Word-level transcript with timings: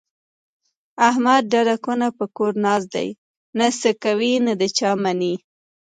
احمد 1.09 1.41
ډډه 1.51 1.75
کونه 1.85 2.07
په 2.17 2.25
کور 2.35 2.53
ناست 2.65 2.87
دی، 2.95 3.09
نه 3.57 3.67
څه 3.79 3.89
کوي 4.03 4.33
نه 4.45 4.53
د 4.61 4.63
چا 4.77 4.91
مني. 5.03 5.33